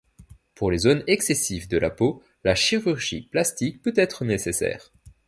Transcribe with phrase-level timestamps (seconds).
[0.55, 4.91] Pour les zones excessives de la peau, la chirurgie plastique peut être nécessaire.